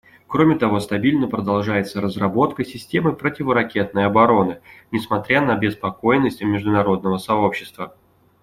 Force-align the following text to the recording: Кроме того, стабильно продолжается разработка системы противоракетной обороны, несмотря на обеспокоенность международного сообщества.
Кроме 0.25 0.55
того, 0.57 0.79
стабильно 0.79 1.27
продолжается 1.27 2.01
разработка 2.01 2.65
системы 2.65 3.13
противоракетной 3.15 4.07
обороны, 4.07 4.59
несмотря 4.91 5.41
на 5.41 5.53
обеспокоенность 5.53 6.41
международного 6.41 7.19
сообщества. 7.19 7.95